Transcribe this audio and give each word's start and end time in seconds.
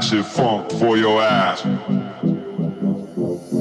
Acid 0.00 0.24
funk 0.24 0.70
for 0.70 0.96
your 0.96 1.20
ass. 1.20 1.60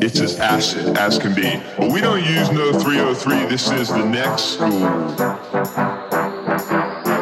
It's 0.01 0.21
as 0.21 0.39
acid 0.39 0.97
as 0.97 1.19
can 1.19 1.35
be. 1.35 1.61
But 1.77 1.91
we 1.91 1.99
don't 1.99 2.23
use 2.23 2.49
no 2.49 2.71
303. 2.79 3.47
This 3.47 3.69
is 3.69 3.89
the 3.89 4.05
next 4.05 4.53
school. 4.53 4.69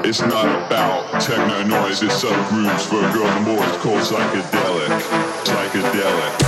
It's 0.05 0.21
not 0.21 0.45
about 0.45 1.19
techno 1.19 1.63
noise, 1.63 2.03
it's 2.03 2.23
subgroups 2.23 2.85
for 2.85 3.01
girls 3.11 3.31
and 3.31 3.45
boys 3.47 3.77
called. 3.81 4.03
Psychedelic. 4.03 5.01
Psychedelic. 5.45 6.46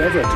As 0.00 0.27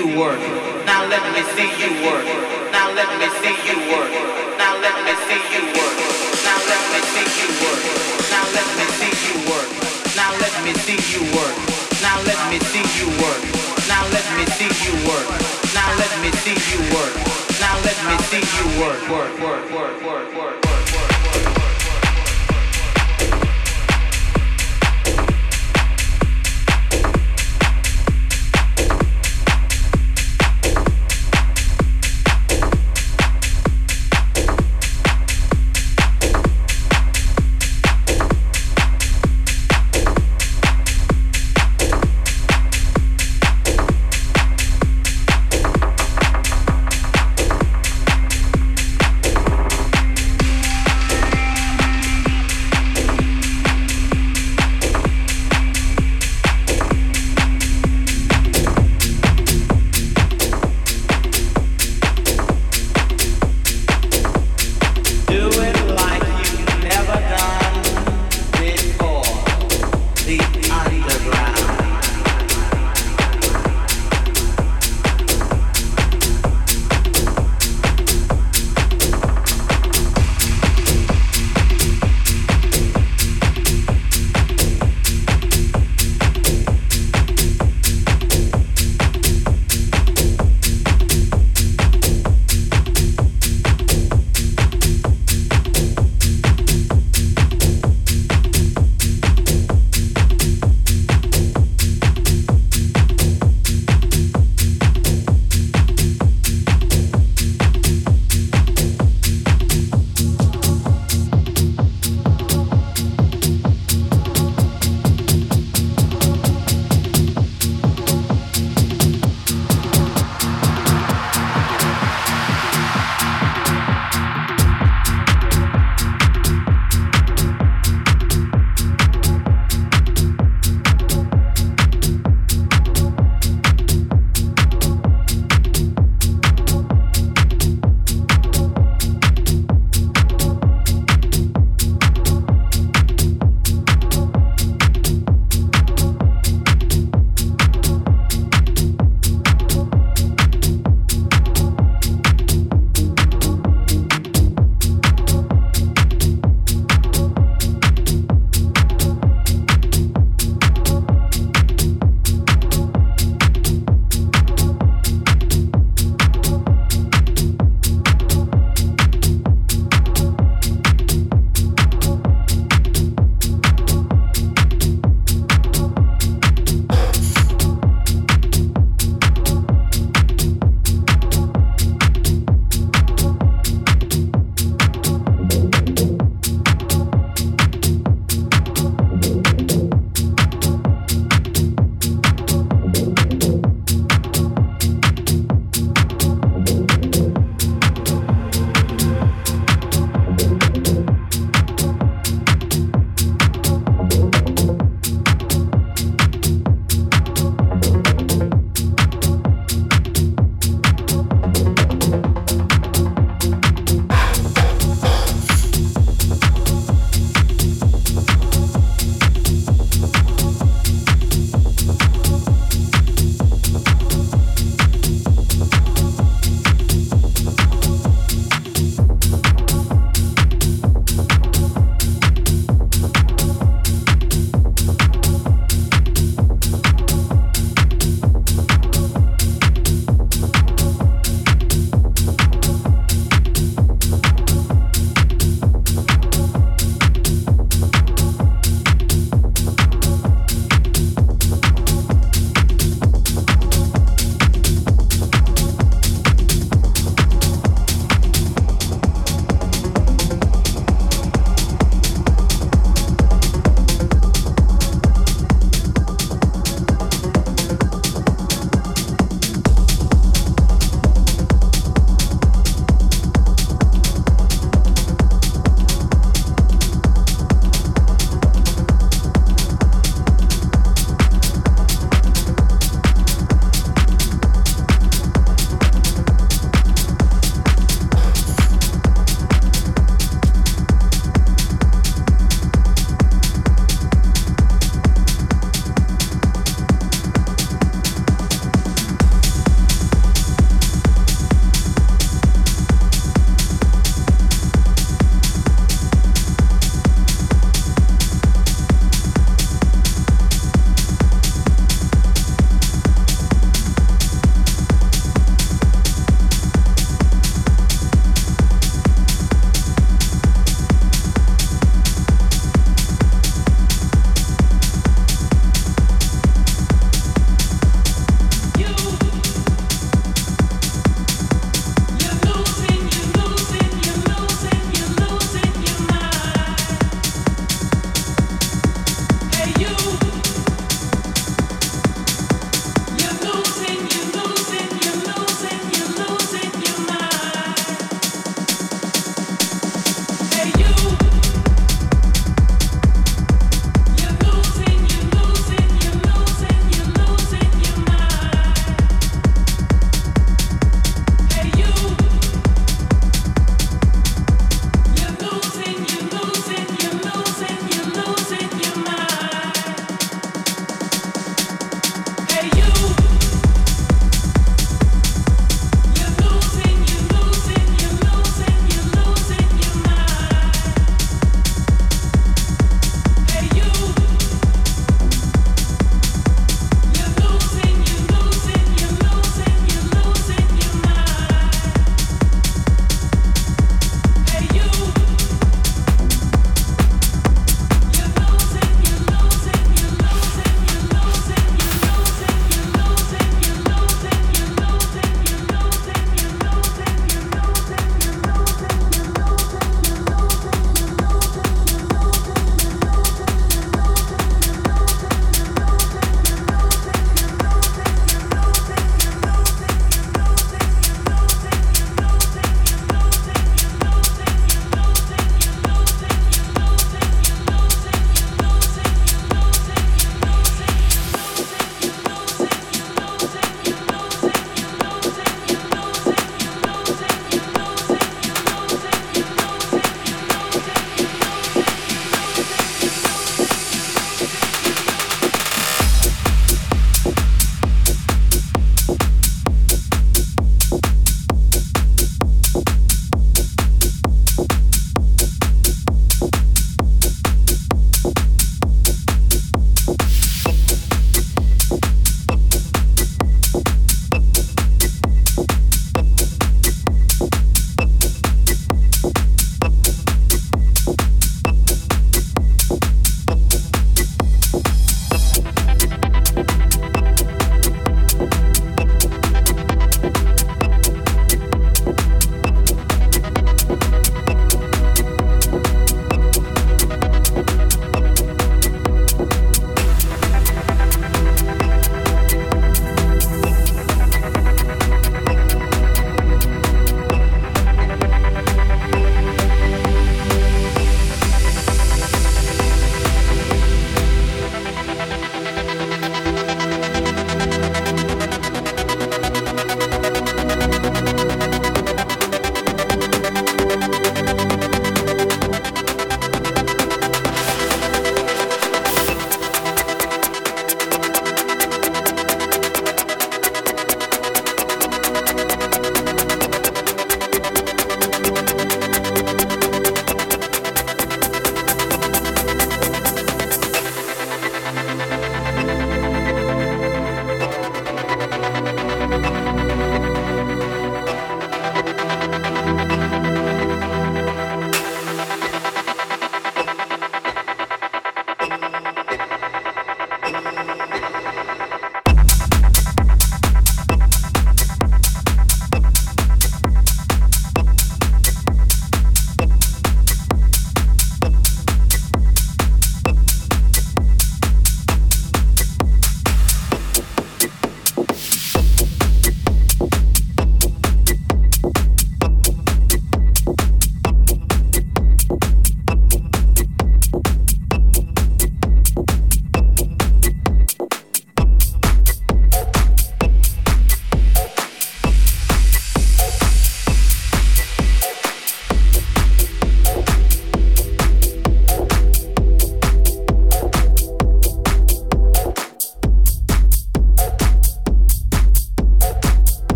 you 0.00 0.18
were. 0.18 0.29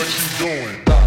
what 0.00 0.08
you 0.08 0.46
doing. 0.46 0.99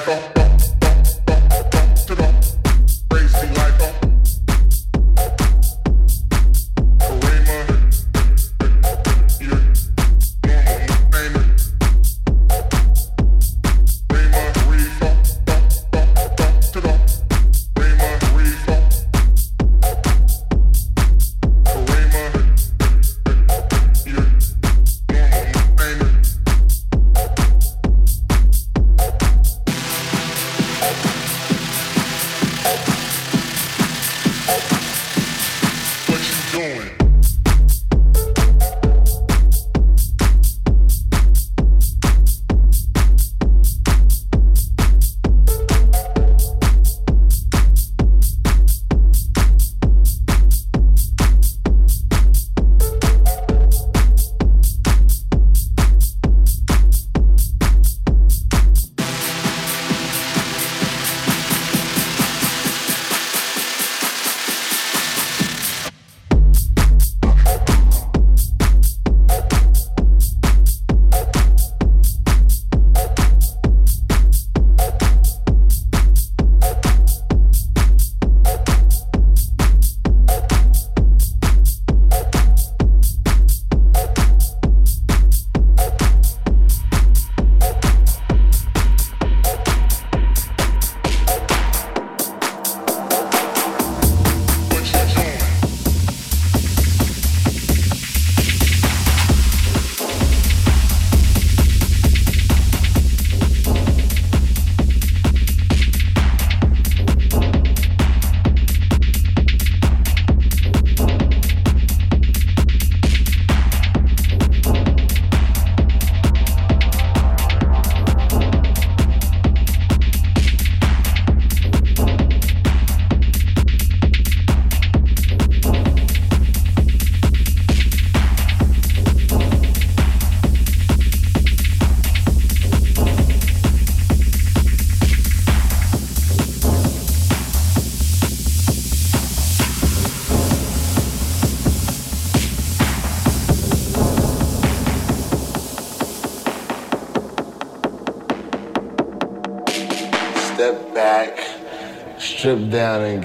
Crazy 0.00 0.37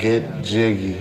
get 0.03 0.43
jiggy. 0.43 0.92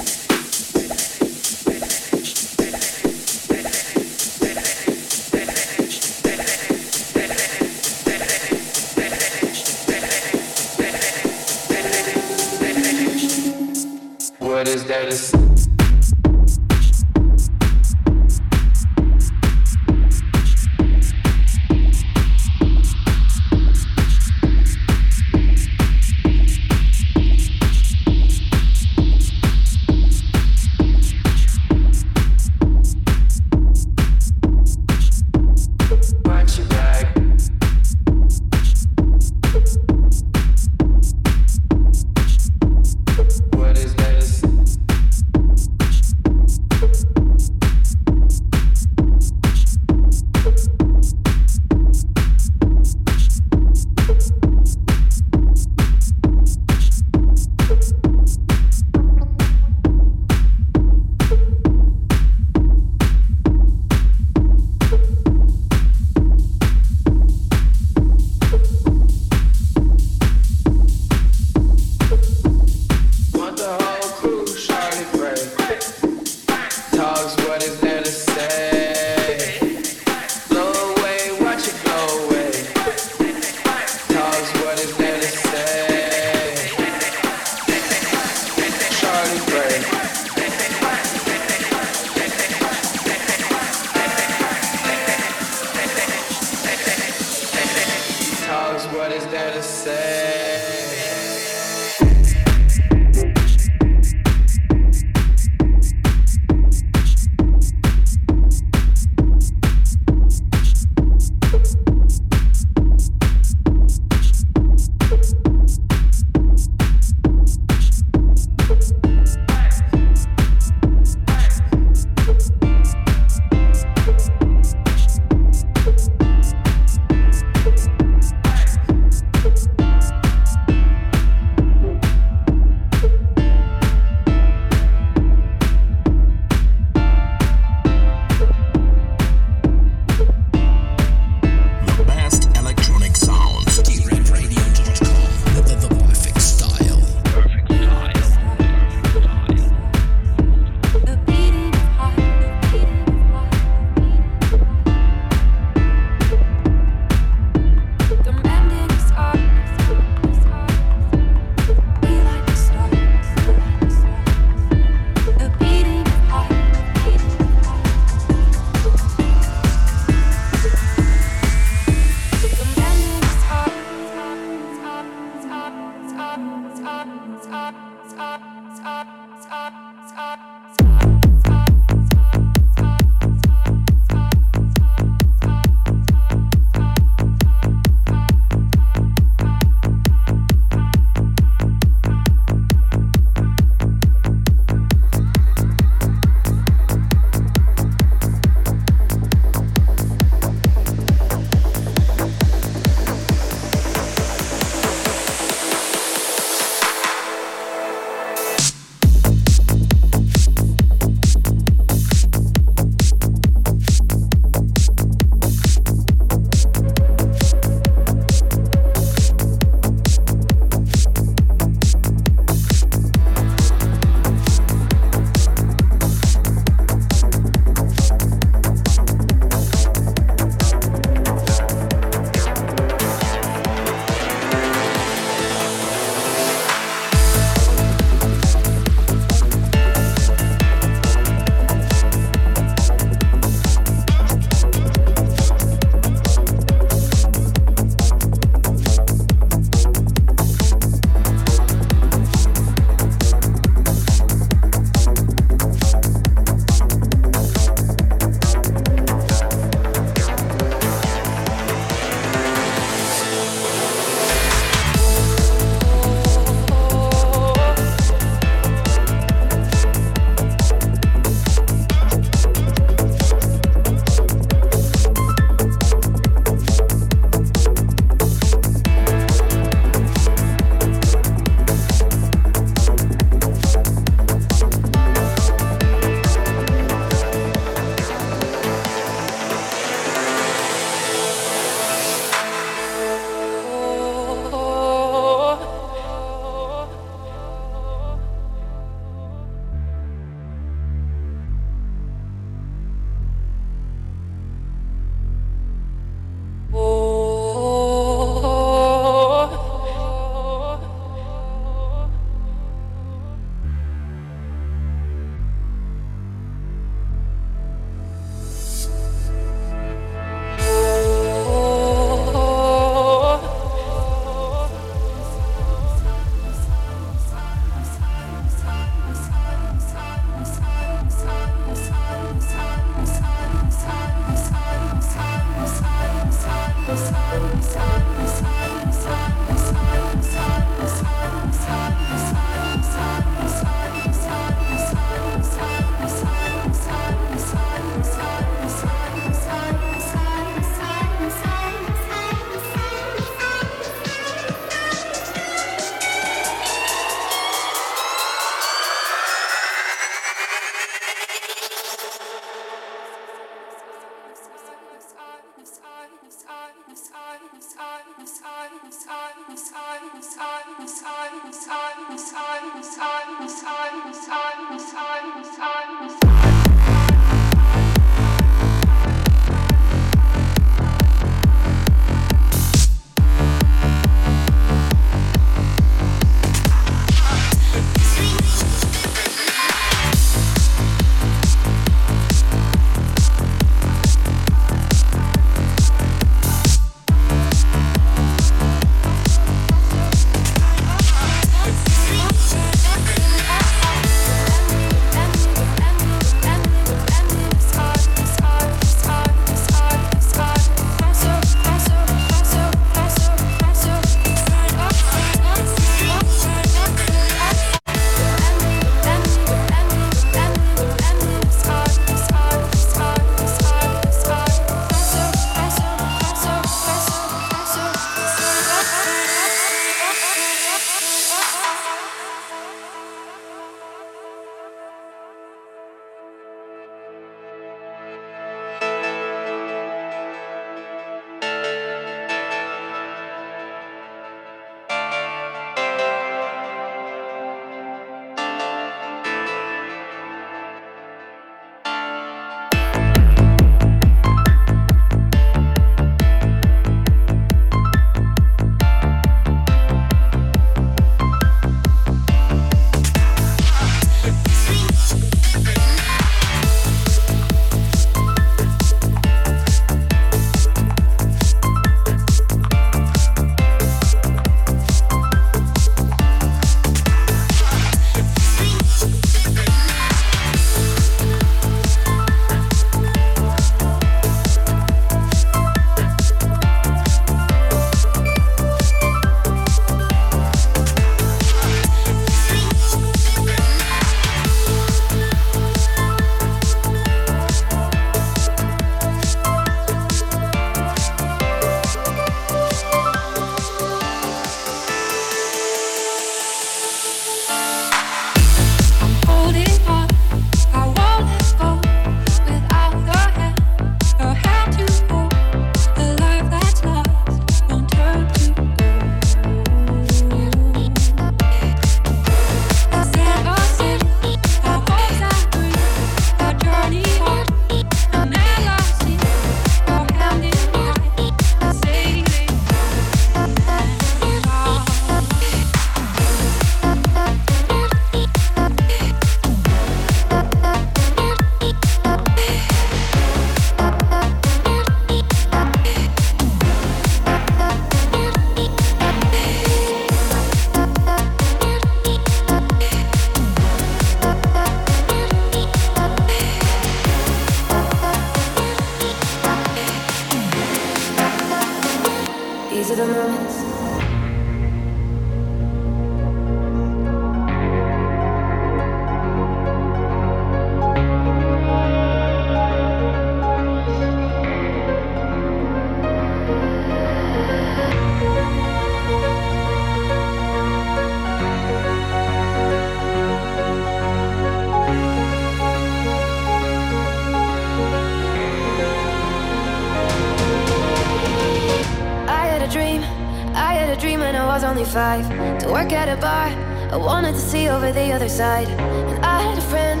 Work 595.88 595.96
at 595.96 596.08
a 596.08 596.20
bar. 596.20 596.48
I 596.92 596.96
wanted 596.96 597.32
to 597.32 597.40
see 597.40 597.68
over 597.68 597.92
the 597.92 598.12
other 598.12 598.28
side. 598.28 598.68
And 598.68 599.24
I 599.24 599.40
had 599.40 599.56
a 599.56 599.66
friend, 599.72 600.00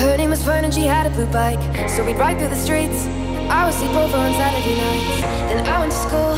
her 0.00 0.16
name 0.16 0.30
was 0.30 0.42
Fern, 0.42 0.64
and 0.64 0.72
she 0.72 0.86
had 0.86 1.06
a 1.06 1.10
blue 1.10 1.26
bike. 1.26 1.60
So 1.90 2.04
we'd 2.04 2.16
ride 2.16 2.38
through 2.38 2.48
the 2.48 2.62
streets. 2.66 3.04
I 3.52 3.64
would 3.64 3.74
sleep 3.74 3.92
over 3.92 4.16
on 4.16 4.32
Saturday 4.32 4.76
nights. 4.80 5.20
Then 5.48 5.66
I 5.66 5.78
went 5.80 5.92
to 5.92 5.98
school. 6.08 6.36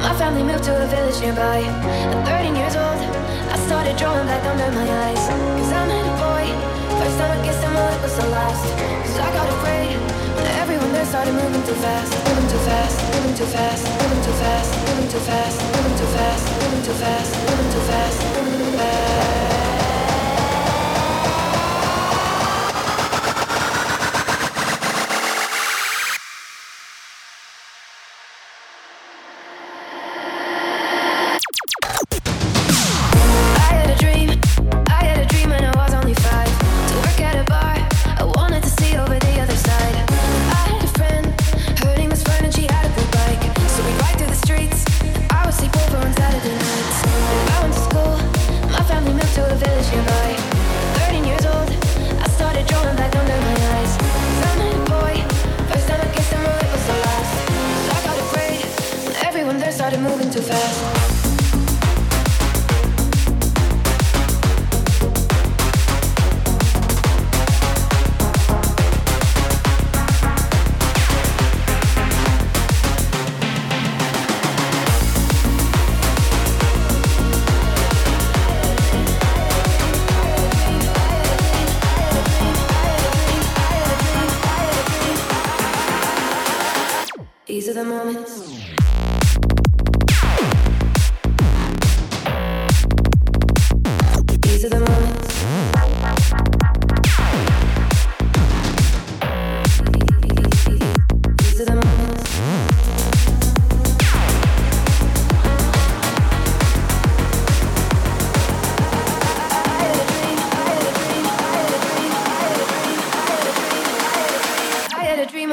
My 0.00 0.14
family 0.16 0.42
moved 0.42 0.64
to 0.64 0.72
a 0.72 0.86
village 0.88 1.20
nearby. 1.20 1.60
At 1.60 2.24
13 2.24 2.56
years 2.56 2.76
old, 2.76 3.00
I 3.52 3.56
started 3.68 3.96
drawing 4.00 4.24
black 4.24 4.44
under 4.44 4.70
my 4.72 4.88
eyes. 5.04 5.22
Cause 5.28 5.72
I 5.72 5.84
met 5.92 6.04
a 6.08 6.14
boy. 6.16 6.44
First 7.00 7.16
time 7.20 7.32
I 7.36 7.38
kissed 7.44 7.62
him, 7.62 7.74
well, 7.74 7.92
it 7.92 8.00
was 8.00 8.16
the 8.16 8.28
last. 8.32 8.64
Cause 9.04 9.18
I 9.18 9.28
got 9.36 9.48
afraid. 9.60 9.92
When 10.36 10.46
everyone 10.62 10.92
there 10.96 11.04
started 11.04 11.34
moving 11.34 11.64
too 11.68 11.78
fast. 11.84 12.16
Moving 12.28 12.48
too 12.48 12.62
fast, 12.64 12.96
moving 13.12 13.36
too 13.36 13.50
fast, 13.52 13.84
moving 14.00 14.22
too 14.24 14.36
fast, 14.40 14.72
moving 14.88 15.08
too 15.12 15.20
fast, 15.28 15.56
moving 15.76 15.96
too 16.00 16.08
fast, 16.16 16.44
moving 16.56 16.82
too 16.88 16.88
fast, 16.88 16.88
moving 16.88 16.88
too 16.88 16.96
fast, 16.96 17.30
moving 17.44 17.72
too 17.76 17.84
fast. 17.92 18.37
uh, 18.60 19.37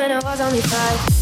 when 0.07 0.11
I 0.11 0.19
was 0.23 0.39
only 0.39 0.61
five. 0.61 1.14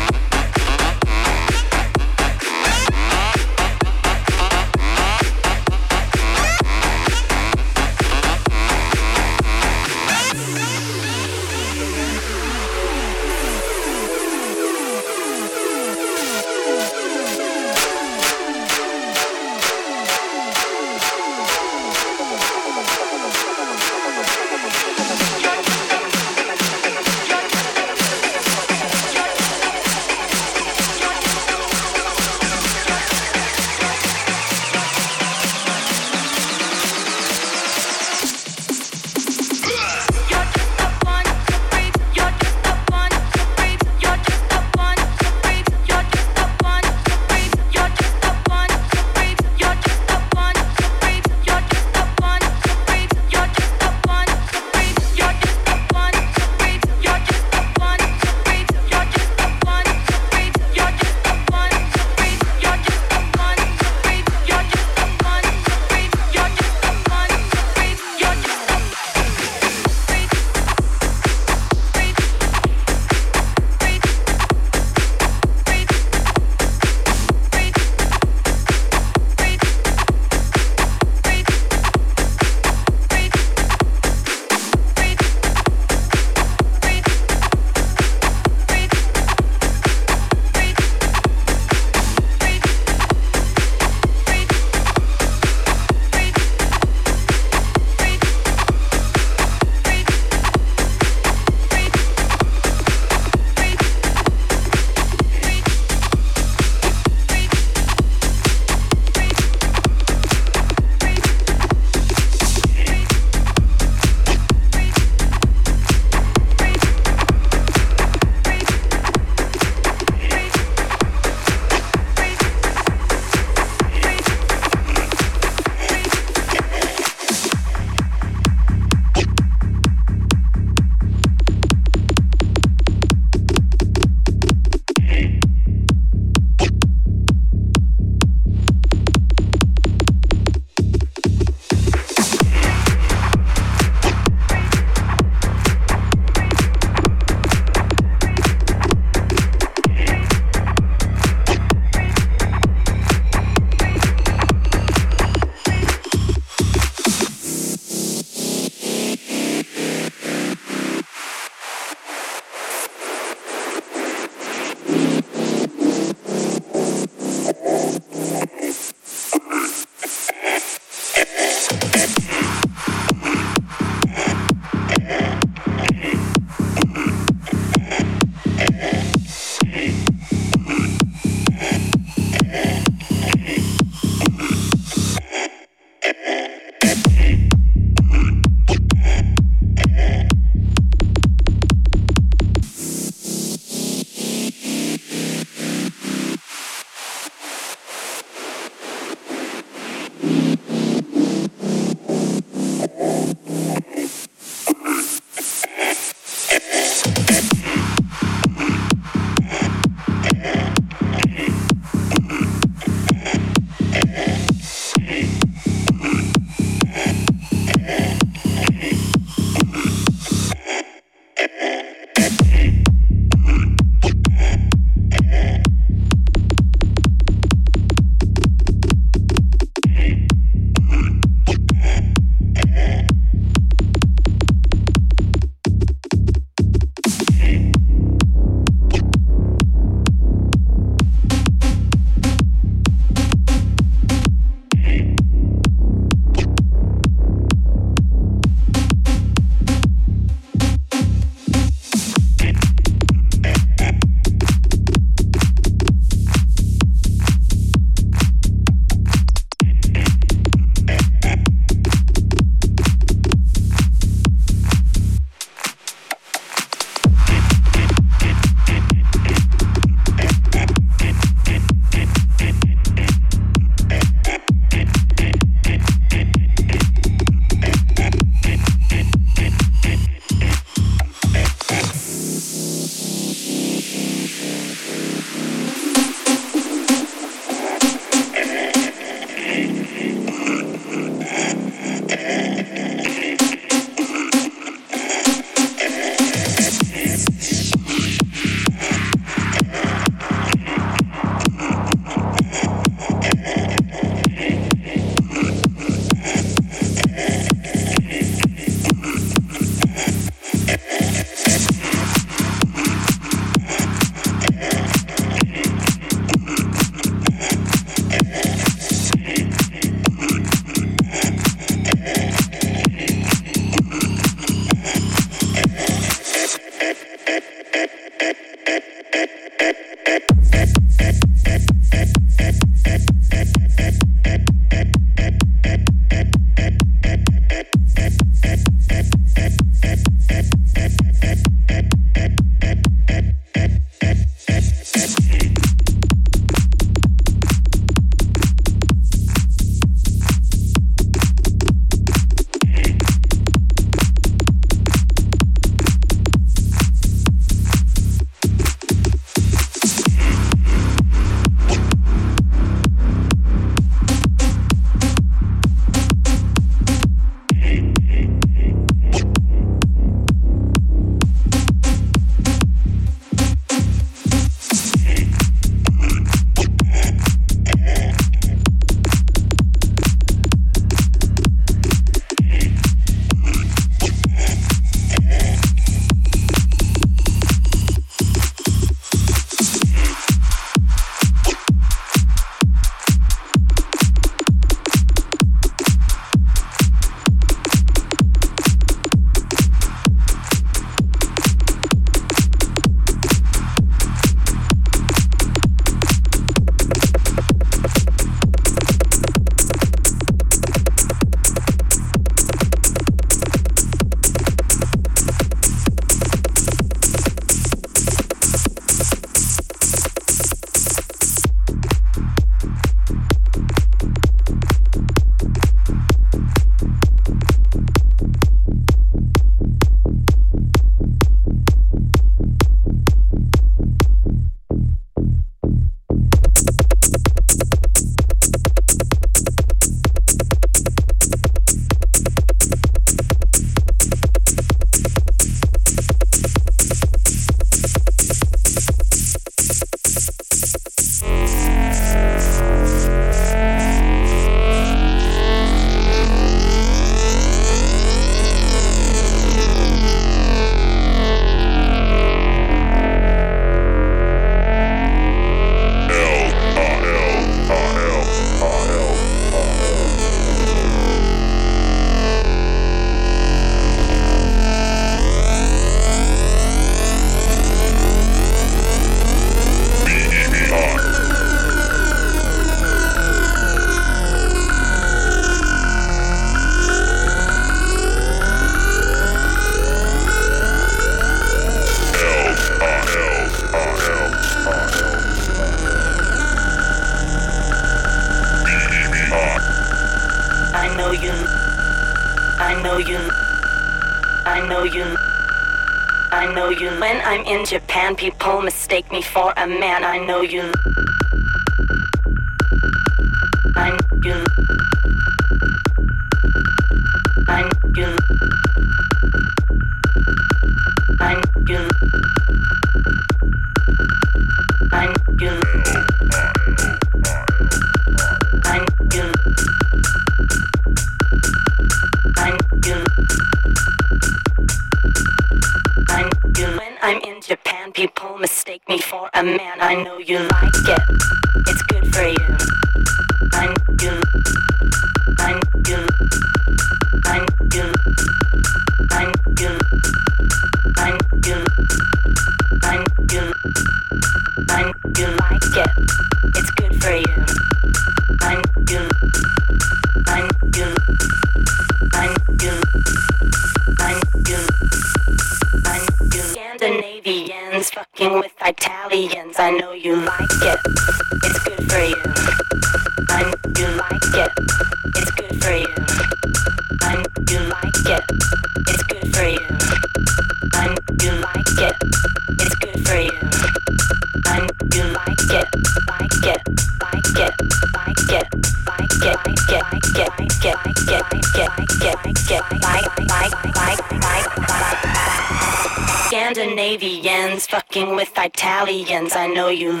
Scandinavians 596.26 597.66
fucking 597.66 598.14
with 598.14 598.32
Italians. 598.36 599.34
I 599.34 599.46
know 599.48 599.68
you. 599.68 600.00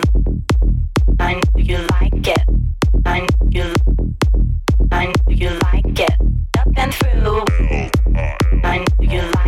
I 1.18 1.34
know 1.34 1.40
you 1.56 1.78
like 2.00 2.26
it. 2.26 2.44
I 3.04 3.20
know 3.20 3.26
you. 3.50 3.74
I 4.92 5.06
know 5.06 5.12
you 5.28 5.50
like 5.72 5.98
it. 5.98 6.14
Up 6.58 6.68
and 6.76 6.94
through. 6.94 7.44
I 8.64 8.78
know 8.78 8.86
you 9.00 9.22
like 9.22 9.39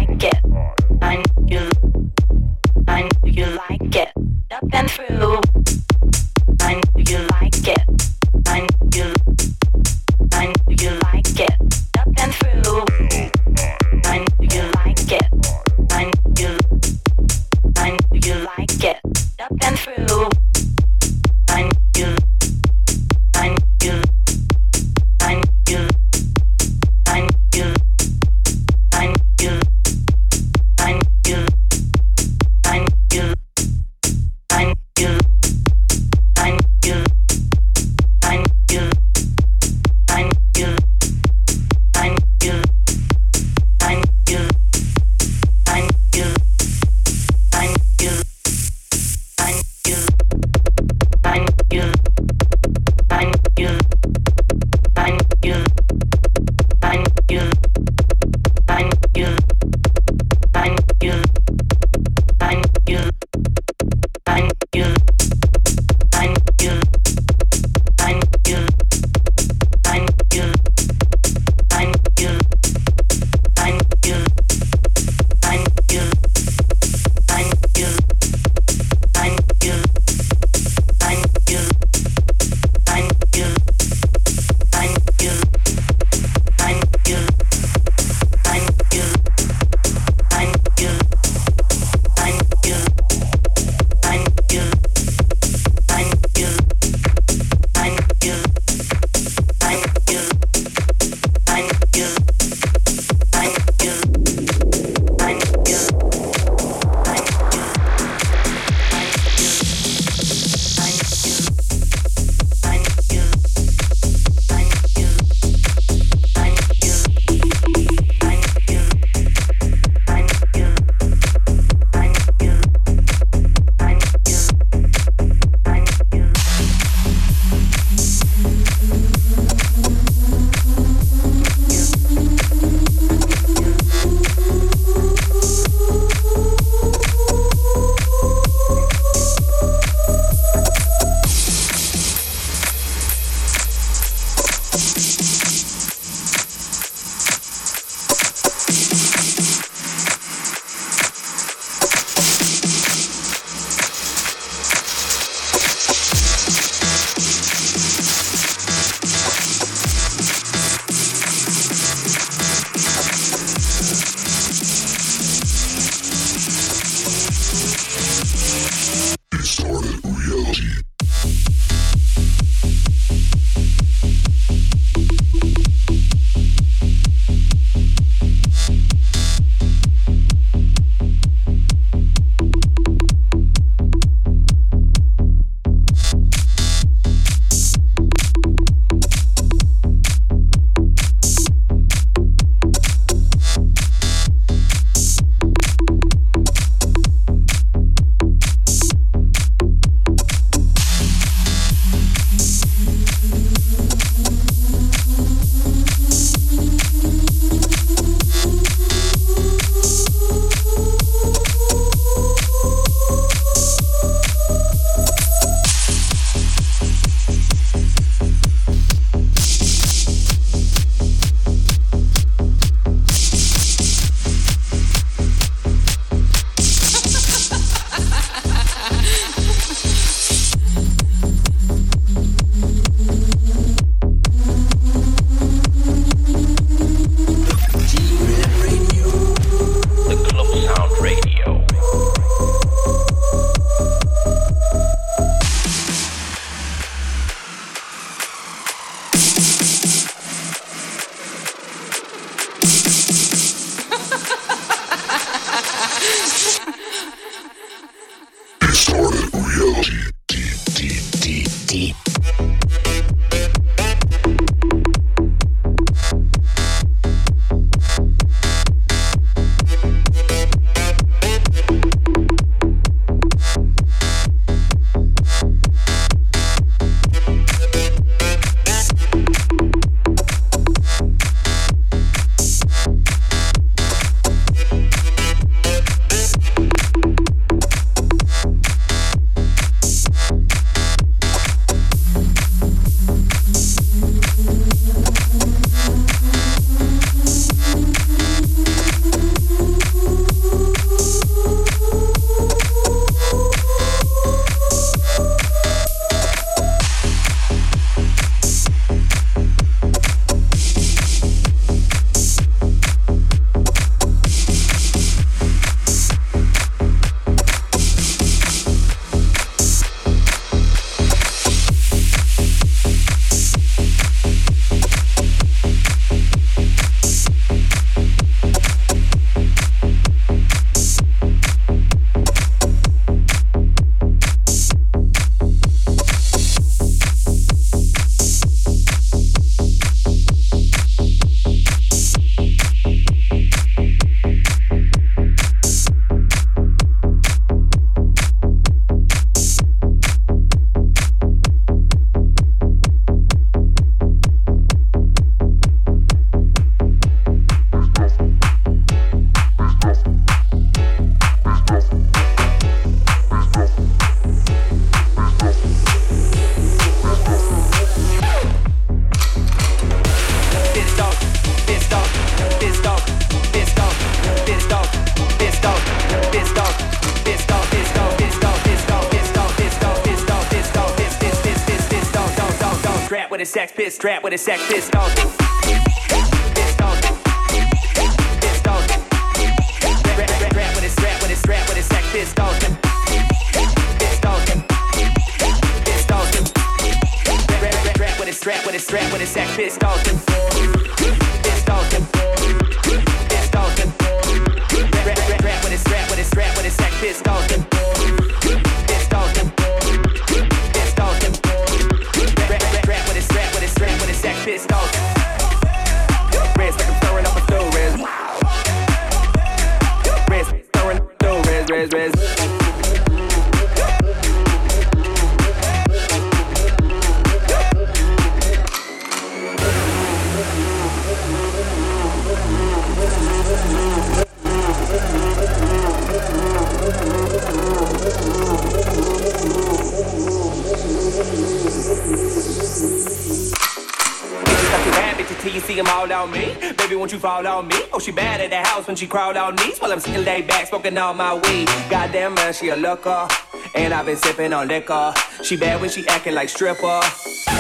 she 449.03 449.09
crawled 449.09 449.37
on 449.37 449.57
knees 449.57 449.81
while 449.81 449.91
I'm 449.91 449.99
sitting 449.99 450.25
laid 450.25 450.47
back 450.47 450.69
smoking 450.69 450.97
all 450.97 451.13
my 451.13 451.35
weed. 451.35 451.67
Goddamn 451.91 452.35
man, 452.35 452.53
she 452.53 452.69
a 452.69 452.77
looker. 452.77 453.27
And 453.75 453.93
I've 453.93 454.07
been 454.07 454.17
sipping 454.17 454.53
on 454.53 454.69
liquor. 454.69 455.13
She 455.43 455.57
bad 455.57 455.81
when 455.81 455.91
she 455.91 456.07
acting 456.07 456.37
like 456.37 456.49
stripper. 456.49 457.01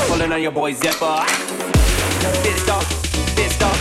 Pulling 0.06 0.30
on 0.30 0.40
your 0.40 0.52
boy 0.52 0.72
zipper. 0.72 0.94
Fist 2.46 2.70
off, 2.70 2.86
fist 3.34 3.60
off, 3.60 3.76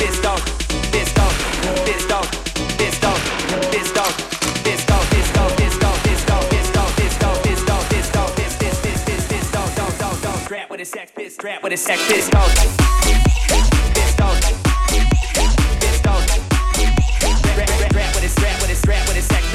fist 0.00 0.24
off, 0.24 0.40
fist 0.88 1.18
off, 1.18 1.36
fist 1.84 2.10
off, 2.10 2.32
fist 2.80 3.04
off, 3.04 3.20
fist 3.68 3.94
off, 4.00 4.00
fist 4.00 4.00
off, 4.00 4.16
fist 4.56 4.90
off, 4.90 5.08
fist 5.12 5.82
off, 5.82 6.00
fist 6.00 6.24
off, 6.24 6.40
fist 6.40 6.66
off, 6.72 6.96
fist 6.96 7.22
off, 7.26 7.42
fist 7.44 7.68
off, 7.68 7.88
fist 7.90 8.16
off, 8.16 8.36
fist, 8.36 8.58
fist, 8.58 8.80
fist, 8.80 9.04
fist, 9.04 9.28
fist 9.28 9.56
off, 9.56 9.76
dog, 9.76 9.98
dog, 9.98 10.22
dog, 10.22 10.38
strap 10.38 10.70
with 10.70 10.80
a 10.80 10.86
sex 10.86 11.12
piss, 11.14 11.34
strap 11.34 11.62
with 11.62 11.74
a 11.74 11.76
sex 11.76 12.00
pistol. 12.08 12.40
Pistol. 12.40 13.21